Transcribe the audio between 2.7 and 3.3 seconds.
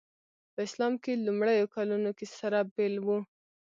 بېل وو.